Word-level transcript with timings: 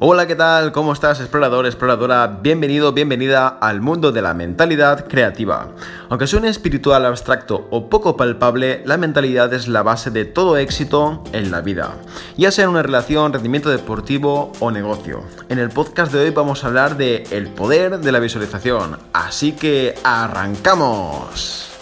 Hola, 0.00 0.28
¿qué 0.28 0.36
tal? 0.36 0.70
¿Cómo 0.70 0.92
estás, 0.92 1.18
explorador, 1.18 1.66
exploradora? 1.66 2.38
Bienvenido, 2.40 2.92
bienvenida 2.92 3.48
al 3.48 3.80
mundo 3.80 4.12
de 4.12 4.22
la 4.22 4.32
mentalidad 4.32 5.08
creativa. 5.08 5.72
Aunque 6.08 6.28
suene 6.28 6.48
espiritual, 6.48 7.04
abstracto 7.04 7.66
o 7.72 7.90
poco 7.90 8.16
palpable, 8.16 8.80
la 8.84 8.96
mentalidad 8.96 9.52
es 9.52 9.66
la 9.66 9.82
base 9.82 10.12
de 10.12 10.24
todo 10.24 10.56
éxito 10.56 11.24
en 11.32 11.50
la 11.50 11.62
vida, 11.62 11.96
ya 12.36 12.52
sea 12.52 12.66
en 12.66 12.70
una 12.70 12.84
relación, 12.84 13.32
rendimiento 13.32 13.70
deportivo 13.70 14.52
o 14.60 14.70
negocio. 14.70 15.24
En 15.48 15.58
el 15.58 15.70
podcast 15.70 16.12
de 16.12 16.20
hoy 16.20 16.30
vamos 16.30 16.62
a 16.62 16.68
hablar 16.68 16.96
de 16.96 17.24
el 17.32 17.48
poder 17.48 17.98
de 17.98 18.12
la 18.12 18.20
visualización, 18.20 19.00
así 19.12 19.50
que 19.50 19.96
arrancamos. 20.04 21.77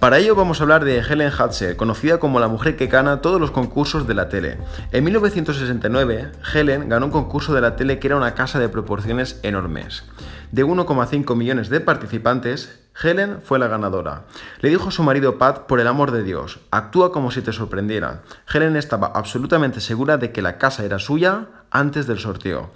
Para 0.00 0.18
ello 0.18 0.36
vamos 0.36 0.60
a 0.60 0.62
hablar 0.62 0.84
de 0.84 0.98
Helen 0.98 1.32
Hudson, 1.32 1.74
conocida 1.74 2.18
como 2.20 2.38
la 2.38 2.46
mujer 2.46 2.76
que 2.76 2.86
gana 2.86 3.20
todos 3.20 3.40
los 3.40 3.50
concursos 3.50 4.06
de 4.06 4.14
la 4.14 4.28
tele. 4.28 4.56
En 4.92 5.02
1969, 5.02 6.30
Helen 6.54 6.88
ganó 6.88 7.06
un 7.06 7.12
concurso 7.12 7.52
de 7.52 7.60
la 7.60 7.74
tele 7.74 7.98
que 7.98 8.06
era 8.06 8.16
una 8.16 8.34
casa 8.34 8.60
de 8.60 8.68
proporciones 8.68 9.40
enormes. 9.42 10.04
De 10.52 10.64
1,5 10.64 11.34
millones 11.34 11.68
de 11.68 11.80
participantes, 11.80 12.78
Helen 13.02 13.40
fue 13.42 13.58
la 13.58 13.66
ganadora. 13.66 14.26
Le 14.60 14.68
dijo 14.68 14.90
a 14.90 14.92
su 14.92 15.02
marido 15.02 15.36
Pat, 15.36 15.66
por 15.66 15.80
el 15.80 15.88
amor 15.88 16.12
de 16.12 16.22
Dios, 16.22 16.60
actúa 16.70 17.10
como 17.10 17.32
si 17.32 17.42
te 17.42 17.52
sorprendiera. 17.52 18.22
Helen 18.52 18.76
estaba 18.76 19.08
absolutamente 19.08 19.80
segura 19.80 20.16
de 20.16 20.30
que 20.30 20.42
la 20.42 20.58
casa 20.58 20.84
era 20.84 21.00
suya 21.00 21.46
antes 21.72 22.06
del 22.06 22.20
sorteo. 22.20 22.70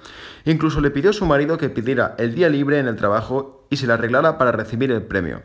Incluso 0.44 0.80
le 0.80 0.90
pidió 0.90 1.10
a 1.10 1.14
su 1.14 1.24
marido 1.24 1.56
que 1.56 1.70
pidiera 1.70 2.16
el 2.18 2.34
día 2.34 2.48
libre 2.48 2.80
en 2.80 2.88
el 2.88 2.96
trabajo 2.96 3.64
y 3.70 3.76
se 3.76 3.86
la 3.86 3.94
arreglara 3.94 4.38
para 4.38 4.50
recibir 4.50 4.90
el 4.90 5.02
premio. 5.02 5.42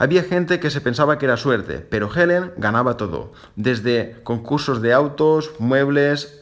Había 0.00 0.22
gente 0.22 0.60
que 0.60 0.70
se 0.70 0.80
pensaba 0.80 1.18
que 1.18 1.26
era 1.26 1.36
suerte, 1.36 1.80
pero 1.80 2.08
Helen 2.10 2.52
ganaba 2.56 2.96
todo, 2.96 3.32
desde 3.54 4.16
concursos 4.22 4.80
de 4.80 4.94
autos, 4.94 5.52
muebles, 5.58 6.40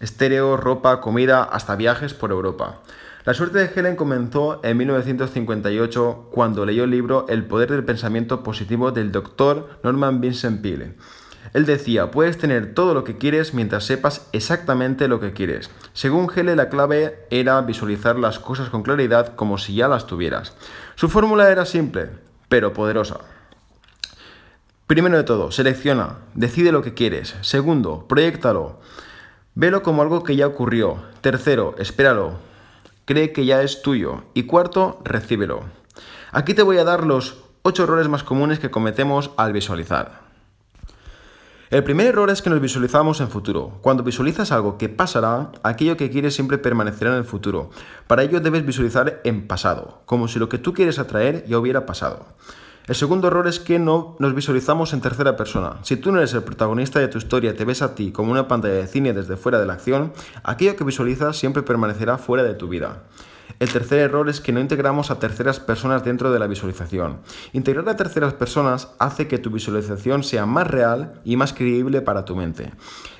estéreo, 0.00 0.56
ropa, 0.56 1.02
comida, 1.02 1.42
hasta 1.44 1.76
viajes 1.76 2.14
por 2.14 2.30
Europa. 2.30 2.80
La 3.26 3.34
suerte 3.34 3.58
de 3.58 3.70
Helen 3.76 3.96
comenzó 3.96 4.58
en 4.64 4.78
1958 4.78 6.30
cuando 6.32 6.64
leyó 6.64 6.84
el 6.84 6.92
libro 6.92 7.26
El 7.28 7.44
poder 7.44 7.72
del 7.72 7.84
pensamiento 7.84 8.42
positivo 8.42 8.90
del 8.90 9.12
doctor 9.12 9.78
Norman 9.82 10.22
Vincent 10.22 10.62
Peale. 10.62 10.94
Él 11.52 11.66
decía, 11.66 12.10
puedes 12.10 12.38
tener 12.38 12.72
todo 12.72 12.94
lo 12.94 13.04
que 13.04 13.18
quieres 13.18 13.52
mientras 13.52 13.84
sepas 13.84 14.30
exactamente 14.32 15.08
lo 15.08 15.20
que 15.20 15.34
quieres. 15.34 15.70
Según 15.92 16.30
Helen, 16.34 16.56
la 16.56 16.70
clave 16.70 17.26
era 17.28 17.60
visualizar 17.60 18.18
las 18.18 18.38
cosas 18.38 18.70
con 18.70 18.82
claridad 18.82 19.34
como 19.34 19.58
si 19.58 19.74
ya 19.74 19.88
las 19.88 20.06
tuvieras. 20.06 20.56
Su 20.94 21.10
fórmula 21.10 21.50
era 21.50 21.66
simple, 21.66 22.08
pero 22.54 22.72
poderosa. 22.72 23.18
Primero 24.86 25.16
de 25.16 25.24
todo, 25.24 25.50
selecciona, 25.50 26.18
decide 26.34 26.70
lo 26.70 26.82
que 26.82 26.94
quieres. 26.94 27.34
Segundo, 27.40 28.06
proyectalo. 28.06 28.78
Velo 29.56 29.82
como 29.82 30.02
algo 30.02 30.22
que 30.22 30.36
ya 30.36 30.46
ocurrió. 30.46 31.02
Tercero, 31.20 31.74
espéralo. 31.78 32.34
Cree 33.06 33.32
que 33.32 33.44
ya 33.44 33.60
es 33.62 33.82
tuyo. 33.82 34.22
Y 34.34 34.44
cuarto, 34.44 35.00
recíbelo. 35.02 35.64
Aquí 36.30 36.54
te 36.54 36.62
voy 36.62 36.78
a 36.78 36.84
dar 36.84 37.04
los 37.04 37.38
8 37.62 37.82
errores 37.82 38.06
más 38.06 38.22
comunes 38.22 38.60
que 38.60 38.70
cometemos 38.70 39.32
al 39.36 39.52
visualizar. 39.52 40.23
El 41.74 41.82
primer 41.82 42.06
error 42.06 42.30
es 42.30 42.40
que 42.40 42.50
nos 42.50 42.60
visualizamos 42.60 43.20
en 43.20 43.28
futuro. 43.28 43.80
Cuando 43.80 44.04
visualizas 44.04 44.52
algo 44.52 44.78
que 44.78 44.88
pasará, 44.88 45.50
aquello 45.64 45.96
que 45.96 46.08
quieres 46.08 46.32
siempre 46.32 46.56
permanecerá 46.56 47.10
en 47.10 47.16
el 47.16 47.24
futuro. 47.24 47.70
Para 48.06 48.22
ello 48.22 48.38
debes 48.38 48.64
visualizar 48.64 49.20
en 49.24 49.48
pasado, 49.48 50.00
como 50.06 50.28
si 50.28 50.38
lo 50.38 50.48
que 50.48 50.58
tú 50.58 50.72
quieres 50.72 51.00
atraer 51.00 51.44
ya 51.48 51.58
hubiera 51.58 51.84
pasado. 51.84 52.26
El 52.86 52.94
segundo 52.94 53.26
error 53.26 53.48
es 53.48 53.58
que 53.58 53.80
no 53.80 54.14
nos 54.20 54.36
visualizamos 54.36 54.92
en 54.92 55.00
tercera 55.00 55.36
persona. 55.36 55.78
Si 55.82 55.96
tú 55.96 56.12
no 56.12 56.18
eres 56.18 56.32
el 56.34 56.44
protagonista 56.44 57.00
de 57.00 57.08
tu 57.08 57.18
historia, 57.18 57.56
te 57.56 57.64
ves 57.64 57.82
a 57.82 57.96
ti 57.96 58.12
como 58.12 58.30
una 58.30 58.46
pantalla 58.46 58.74
de 58.74 58.86
cine 58.86 59.12
desde 59.12 59.36
fuera 59.36 59.58
de 59.58 59.66
la 59.66 59.72
acción, 59.72 60.12
aquello 60.44 60.76
que 60.76 60.84
visualizas 60.84 61.36
siempre 61.36 61.64
permanecerá 61.64 62.18
fuera 62.18 62.44
de 62.44 62.54
tu 62.54 62.68
vida. 62.68 63.02
El 63.64 63.72
tercer 63.72 64.00
error 64.00 64.28
es 64.28 64.42
que 64.42 64.52
no 64.52 64.60
integramos 64.60 65.10
a 65.10 65.18
terceras 65.18 65.58
personas 65.58 66.04
dentro 66.04 66.30
de 66.30 66.38
la 66.38 66.46
visualización. 66.46 67.20
Integrar 67.54 67.88
a 67.88 67.96
terceras 67.96 68.34
personas 68.34 68.90
hace 68.98 69.26
que 69.26 69.38
tu 69.38 69.48
visualización 69.48 70.22
sea 70.22 70.44
más 70.44 70.66
real 70.66 71.22
y 71.24 71.36
más 71.36 71.54
creíble 71.54 72.02
para 72.02 72.26
tu 72.26 72.36
mente. 72.36 72.74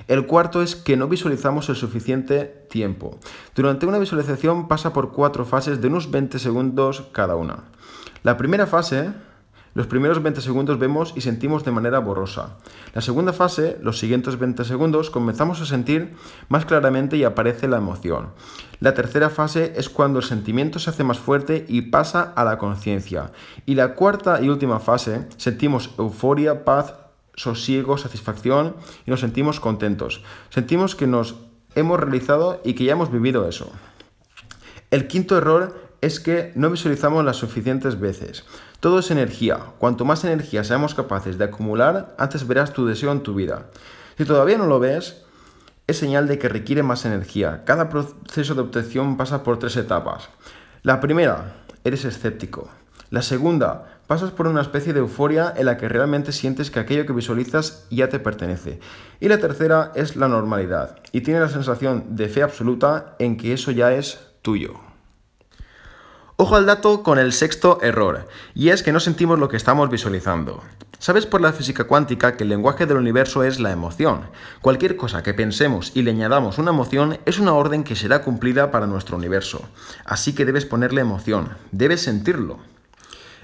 El 0.07 0.27
cuarto 0.27 0.61
es 0.61 0.75
que 0.75 0.97
no 0.97 1.07
visualizamos 1.07 1.67
el 1.69 1.75
suficiente 1.75 2.45
tiempo. 2.69 3.17
Durante 3.55 3.87
una 3.87 3.97
visualización 3.97 4.67
pasa 4.67 4.93
por 4.93 5.13
cuatro 5.13 5.45
fases 5.45 5.81
de 5.81 5.87
unos 5.87 6.11
20 6.11 6.37
segundos 6.37 7.05
cada 7.11 7.35
una. 7.35 7.63
La 8.21 8.37
primera 8.37 8.67
fase 8.67 9.13
los 9.75 9.87
primeros 9.87 10.23
20 10.23 10.39
segundos 10.39 10.79
vemos 10.79 11.11
y 11.17 11.21
sentimos 11.21 11.65
de 11.65 11.71
manera 11.71 11.99
borrosa. 11.99 12.55
La 12.93 13.01
segunda 13.01 13.33
fase, 13.33 13.77
los 13.81 13.99
siguientes 13.99 14.39
20 14.39 14.63
segundos, 14.63 15.09
comenzamos 15.09 15.59
a 15.59 15.65
sentir 15.65 16.15
más 16.47 16.65
claramente 16.65 17.17
y 17.17 17.25
aparece 17.25 17.67
la 17.67 17.77
emoción. 17.77 18.29
La 18.79 18.93
tercera 18.93 19.29
fase 19.29 19.73
es 19.75 19.89
cuando 19.89 20.19
el 20.19 20.25
sentimiento 20.25 20.79
se 20.79 20.89
hace 20.89 21.03
más 21.03 21.19
fuerte 21.19 21.65
y 21.67 21.81
pasa 21.81 22.33
a 22.37 22.45
la 22.45 22.57
conciencia. 22.57 23.33
Y 23.65 23.75
la 23.75 23.95
cuarta 23.95 24.41
y 24.41 24.47
última 24.47 24.79
fase, 24.79 25.27
sentimos 25.35 25.91
euforia, 25.97 26.63
paz, 26.63 26.95
sosiego, 27.35 27.97
satisfacción 27.97 28.77
y 29.05 29.11
nos 29.11 29.19
sentimos 29.19 29.59
contentos. 29.59 30.23
Sentimos 30.51 30.95
que 30.95 31.05
nos 31.05 31.35
hemos 31.75 31.99
realizado 31.99 32.61
y 32.63 32.75
que 32.75 32.85
ya 32.85 32.93
hemos 32.93 33.11
vivido 33.11 33.45
eso. 33.49 33.69
El 34.89 35.07
quinto 35.07 35.37
error 35.37 35.84
es 36.01 36.19
que 36.19 36.51
no 36.55 36.69
visualizamos 36.69 37.23
las 37.25 37.37
suficientes 37.37 37.99
veces. 37.99 38.43
Todo 38.79 38.99
es 38.99 39.11
energía. 39.11 39.57
Cuanto 39.79 40.05
más 40.05 40.23
energía 40.23 40.63
seamos 40.63 40.95
capaces 40.95 41.37
de 41.37 41.45
acumular, 41.45 42.15
antes 42.17 42.47
verás 42.47 42.73
tu 42.73 42.85
deseo 42.85 43.11
en 43.11 43.21
tu 43.21 43.33
vida. 43.33 43.67
Si 44.17 44.25
todavía 44.25 44.57
no 44.57 44.67
lo 44.67 44.79
ves, 44.79 45.23
es 45.87 45.97
señal 45.97 46.27
de 46.27 46.39
que 46.39 46.49
requiere 46.49 46.83
más 46.83 47.05
energía. 47.05 47.63
Cada 47.65 47.89
proceso 47.89 48.55
de 48.55 48.61
obtención 48.61 49.17
pasa 49.17 49.43
por 49.43 49.59
tres 49.59 49.77
etapas. 49.77 50.29
La 50.83 50.99
primera, 50.99 51.55
eres 51.83 52.05
escéptico. 52.05 52.69
La 53.09 53.21
segunda, 53.21 53.99
pasas 54.07 54.31
por 54.31 54.47
una 54.47 54.61
especie 54.61 54.93
de 54.93 54.99
euforia 54.99 55.53
en 55.55 55.65
la 55.65 55.77
que 55.77 55.89
realmente 55.89 56.31
sientes 56.31 56.71
que 56.71 56.79
aquello 56.79 57.05
que 57.05 57.13
visualizas 57.13 57.85
ya 57.89 58.09
te 58.09 58.19
pertenece. 58.19 58.79
Y 59.19 59.29
la 59.29 59.37
tercera 59.37 59.91
es 59.95 60.15
la 60.15 60.27
normalidad, 60.27 60.97
y 61.11 61.21
tienes 61.21 61.41
la 61.41 61.49
sensación 61.49 62.15
de 62.15 62.29
fe 62.29 62.43
absoluta 62.43 63.15
en 63.19 63.37
que 63.37 63.53
eso 63.53 63.71
ya 63.71 63.93
es 63.93 64.19
tuyo. 64.41 64.84
Ojo 66.37 66.57
al 66.57 66.65
dato 66.65 67.01
con 67.01 67.17
el 67.17 67.31
sexto 67.31 67.79
error, 67.81 68.27
y 68.53 68.67
es 68.67 68.83
que 68.83 68.91
no 68.91 68.99
sentimos 68.99 69.39
lo 69.39 69.47
que 69.47 69.55
estamos 69.55 69.89
visualizando. 69.89 70.61
Sabes 70.99 71.25
por 71.25 71.39
la 71.39 71.53
física 71.53 71.85
cuántica 71.85 72.35
que 72.35 72.43
el 72.43 72.49
lenguaje 72.49 72.85
del 72.85 72.97
universo 72.97 73.45
es 73.45 73.61
la 73.61 73.71
emoción. 73.71 74.23
Cualquier 74.59 74.97
cosa 74.97 75.23
que 75.23 75.33
pensemos 75.33 75.93
y 75.95 76.01
le 76.01 76.11
añadamos 76.11 76.57
una 76.57 76.71
emoción 76.71 77.19
es 77.25 77.39
una 77.39 77.53
orden 77.53 77.85
que 77.85 77.95
será 77.95 78.21
cumplida 78.21 78.69
para 78.69 78.85
nuestro 78.85 79.15
universo. 79.15 79.61
Así 80.03 80.35
que 80.35 80.43
debes 80.43 80.65
ponerle 80.65 80.99
emoción, 80.99 81.51
debes 81.71 82.01
sentirlo. 82.01 82.59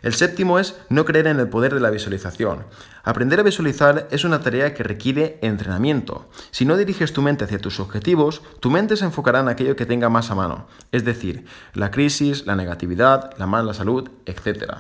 El 0.02 0.14
séptimo 0.14 0.58
es 0.58 0.76
no 0.90 1.06
creer 1.06 1.28
en 1.28 1.40
el 1.40 1.48
poder 1.48 1.74
de 1.74 1.80
la 1.80 1.92
visualización. 1.92 2.66
Aprender 3.04 3.40
a 3.40 3.44
visualizar 3.44 4.08
es 4.10 4.24
una 4.24 4.42
tarea 4.42 4.74
que 4.74 4.84
requiere 4.84 5.38
entrenamiento. 5.42 6.28
Si 6.50 6.66
no 6.66 6.76
diriges 6.76 7.14
tu 7.14 7.22
mente 7.22 7.44
hacia 7.44 7.60
tus 7.60 7.80
objetivos, 7.80 8.42
tu 8.60 8.72
mente 8.72 8.98
se 8.98 9.06
enfocará 9.06 9.42
en 9.42 9.48
aquello 9.48 9.76
que 9.76 9.86
tenga 9.86 10.10
más 10.10 10.32
a 10.32 10.36
mano, 10.36 10.68
es 10.92 11.06
decir, 11.06 11.46
la 11.74 11.92
crisis, 11.92 12.48
la 12.48 12.56
negatividad, 12.56 13.38
la 13.38 13.46
mala 13.46 13.76
salud, 13.76 14.10
etc. 14.26 14.74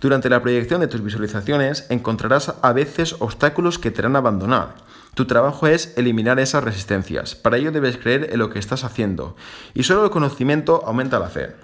Durante 0.00 0.28
la 0.28 0.42
proyección 0.42 0.80
de 0.80 0.88
tus 0.88 1.02
visualizaciones 1.02 1.86
encontrarás 1.88 2.54
a 2.60 2.72
veces 2.72 3.16
obstáculos 3.20 3.78
que 3.78 3.90
te 3.90 4.00
harán 4.00 4.16
abandonar. 4.16 4.74
Tu 5.14 5.26
trabajo 5.26 5.66
es 5.66 5.96
eliminar 5.96 6.40
esas 6.40 6.64
resistencias. 6.64 7.34
Para 7.34 7.58
ello 7.58 7.70
debes 7.70 7.98
creer 7.98 8.28
en 8.32 8.38
lo 8.38 8.50
que 8.50 8.58
estás 8.58 8.82
haciendo. 8.82 9.36
Y 9.74 9.82
solo 9.82 10.04
el 10.04 10.10
conocimiento 10.10 10.82
aumenta 10.86 11.18
la 11.18 11.28
fe. 11.28 11.54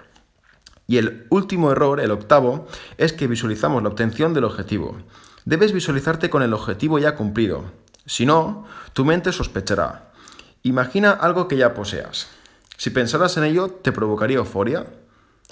Y 0.89 0.97
el 0.97 1.27
último 1.29 1.71
error, 1.71 1.99
el 1.99 2.09
octavo, 2.09 2.67
es 2.97 3.13
que 3.13 3.27
visualizamos 3.27 3.83
la 3.83 3.89
obtención 3.89 4.33
del 4.33 4.45
objetivo. 4.45 4.97
Debes 5.45 5.71
visualizarte 5.71 6.31
con 6.31 6.41
el 6.41 6.51
objetivo 6.51 6.97
ya 6.97 7.13
cumplido. 7.13 7.65
Si 8.07 8.25
no, 8.25 8.65
tu 8.93 9.05
mente 9.05 9.31
sospechará. 9.31 10.11
Imagina 10.63 11.11
algo 11.11 11.47
que 11.47 11.57
ya 11.57 11.75
poseas. 11.75 12.29
Si 12.75 12.89
pensaras 12.89 13.37
en 13.37 13.43
ello, 13.43 13.69
¿te 13.69 13.91
provocaría 13.91 14.37
euforia? 14.37 14.87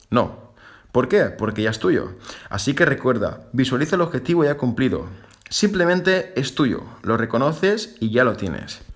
No. 0.10 0.54
¿Por 0.92 1.08
qué? 1.08 1.26
Porque 1.26 1.62
ya 1.62 1.70
es 1.70 1.78
tuyo. 1.78 2.16
Así 2.50 2.74
que 2.74 2.86
recuerda, 2.86 3.48
visualiza 3.54 3.96
el 3.96 4.02
objetivo 4.02 4.44
ya 4.44 4.58
cumplido. 4.58 5.06
Simplemente 5.52 6.34
es 6.36 6.56
tuyo, 6.56 6.82
lo 7.04 7.16
reconoces 7.16 7.96
y 8.00 8.10
ya 8.10 8.24
lo 8.24 8.38
tienes. 8.38 8.87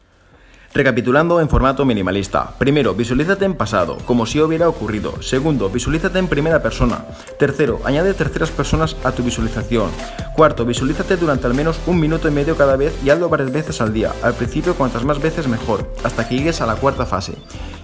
Recapitulando 0.73 1.41
en 1.41 1.49
formato 1.49 1.83
minimalista. 1.83 2.53
Primero, 2.57 2.93
visualízate 2.93 3.43
en 3.43 3.55
pasado, 3.55 3.97
como 4.05 4.25
si 4.25 4.39
hubiera 4.39 4.69
ocurrido. 4.69 5.21
Segundo, 5.21 5.69
visualízate 5.69 6.17
en 6.17 6.29
primera 6.29 6.63
persona. 6.63 7.05
Tercero, 7.37 7.81
añade 7.83 8.13
terceras 8.13 8.51
personas 8.51 8.95
a 9.03 9.11
tu 9.11 9.21
visualización. 9.21 9.89
Cuarto, 10.33 10.65
visualízate 10.65 11.17
durante 11.17 11.45
al 11.45 11.53
menos 11.53 11.77
un 11.87 11.99
minuto 11.99 12.29
y 12.29 12.31
medio 12.31 12.55
cada 12.55 12.77
vez 12.77 12.93
y 13.03 13.09
hazlo 13.09 13.27
varias 13.27 13.51
veces 13.51 13.81
al 13.81 13.91
día. 13.91 14.13
Al 14.23 14.33
principio, 14.33 14.75
cuantas 14.75 15.03
más 15.03 15.21
veces 15.21 15.49
mejor, 15.49 15.91
hasta 16.05 16.27
que 16.27 16.37
llegues 16.37 16.61
a 16.61 16.65
la 16.65 16.75
cuarta 16.75 17.05
fase. 17.05 17.33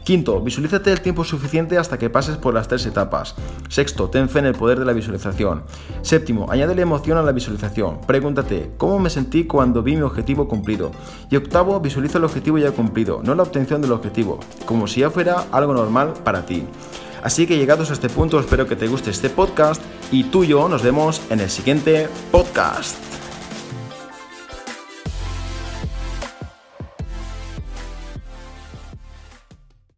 Quinto, 0.07 0.39
visualízate 0.39 0.89
el 0.89 1.01
tiempo 1.01 1.25
suficiente 1.25 1.77
hasta 1.77 1.99
que 1.99 2.09
pases 2.09 2.37
por 2.37 2.53
las 2.53 2.69
tres 2.69 2.85
etapas. 2.85 3.35
Sexto, 3.67 4.09
ten 4.09 4.29
fe 4.29 4.39
en 4.39 4.45
el 4.45 4.55
poder 4.55 4.79
de 4.79 4.85
la 4.85 4.93
visualización. 4.93 5.63
Séptimo, 6.01 6.49
añade 6.49 6.81
emoción 6.81 7.17
a 7.17 7.23
la 7.23 7.33
visualización. 7.33 7.99
Pregúntate, 8.07 8.71
¿cómo 8.77 8.99
me 8.99 9.09
sentí 9.09 9.43
cuando 9.43 9.83
vi 9.83 9.97
mi 9.97 10.03
objetivo 10.03 10.47
cumplido? 10.47 10.91
Y 11.29 11.35
octavo, 11.35 11.81
visualiza 11.81 12.19
el 12.19 12.23
objetivo 12.23 12.57
ya 12.57 12.71
cumplido, 12.71 13.19
no 13.21 13.35
la 13.35 13.43
obtención 13.43 13.81
del 13.81 13.91
objetivo, 13.91 14.39
como 14.65 14.87
si 14.87 15.01
ya 15.01 15.09
fuera 15.09 15.43
algo 15.51 15.73
normal 15.73 16.13
para 16.23 16.45
ti. 16.45 16.63
Así 17.21 17.45
que 17.45 17.57
llegados 17.57 17.89
a 17.89 17.93
este 17.93 18.07
punto, 18.07 18.39
espero 18.39 18.65
que 18.65 18.77
te 18.77 18.87
guste 18.87 19.09
este 19.09 19.29
podcast 19.29 19.81
y 20.09 20.23
tú 20.23 20.45
y 20.45 20.47
yo 20.47 20.69
nos 20.69 20.83
vemos 20.83 21.21
en 21.29 21.41
el 21.41 21.49
siguiente 21.49 22.07
podcast. 22.31 23.06